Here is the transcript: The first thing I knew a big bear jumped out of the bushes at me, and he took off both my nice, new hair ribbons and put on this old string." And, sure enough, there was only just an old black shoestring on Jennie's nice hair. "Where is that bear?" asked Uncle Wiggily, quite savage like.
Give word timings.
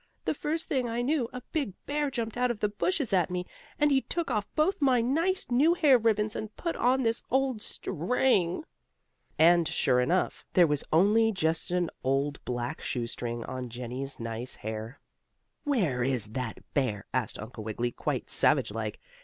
The 0.25 0.33
first 0.33 0.67
thing 0.67 0.89
I 0.89 1.03
knew 1.03 1.29
a 1.31 1.43
big 1.51 1.73
bear 1.85 2.09
jumped 2.09 2.35
out 2.35 2.49
of 2.49 2.59
the 2.59 2.67
bushes 2.69 3.13
at 3.13 3.29
me, 3.29 3.45
and 3.77 3.91
he 3.91 4.01
took 4.01 4.31
off 4.31 4.49
both 4.55 4.81
my 4.81 4.99
nice, 4.99 5.45
new 5.51 5.75
hair 5.75 5.99
ribbons 5.99 6.35
and 6.35 6.55
put 6.57 6.75
on 6.75 7.03
this 7.03 7.21
old 7.29 7.61
string." 7.61 8.63
And, 9.37 9.67
sure 9.67 9.99
enough, 10.01 10.43
there 10.53 10.65
was 10.65 10.83
only 10.91 11.31
just 11.31 11.69
an 11.69 11.91
old 12.03 12.43
black 12.45 12.81
shoestring 12.81 13.43
on 13.43 13.69
Jennie's 13.69 14.19
nice 14.19 14.55
hair. 14.55 14.99
"Where 15.65 16.01
is 16.03 16.29
that 16.29 16.57
bear?" 16.73 17.05
asked 17.13 17.37
Uncle 17.39 17.63
Wiggily, 17.63 17.91
quite 17.91 18.31
savage 18.31 18.71
like. 18.71 18.99